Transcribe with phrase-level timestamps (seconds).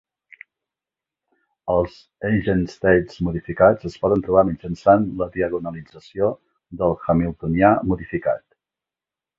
[1.73, 1.97] Els
[2.29, 6.35] eigenstates modificats es poden trobar mitjançant la diagonalització
[6.83, 8.47] del hamiltonià modificat.